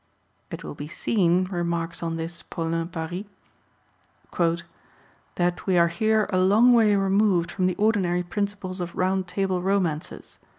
[0.49, 3.25] It will be seen," remarks on this Paulin Paris,"
[5.35, 9.61] that we are here a long way removed from the ordinary principles of Round Table
[9.61, 10.39] Romances.